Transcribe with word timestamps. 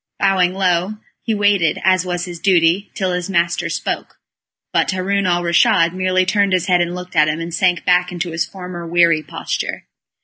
Bowing 0.19 0.55
low, 0.55 0.97
he 1.21 1.35
waited, 1.35 1.79
as 1.83 2.07
was 2.07 2.25
his 2.25 2.39
duty, 2.39 2.89
till 2.95 3.11
his 3.13 3.29
master 3.29 3.69
spoke, 3.69 4.17
but 4.73 4.89
Haroun 4.89 5.27
al 5.27 5.43
Raschid 5.43 5.93
merely 5.93 6.25
turned 6.25 6.53
his 6.53 6.65
head 6.65 6.81
and 6.81 6.95
looked 6.95 7.15
at 7.15 7.27
him, 7.27 7.39
and 7.39 7.53
sank 7.53 7.85
back 7.85 8.11
into 8.11 8.31
his 8.31 8.43
former 8.43 8.87
weary 8.87 9.21
posture. 9.21 9.85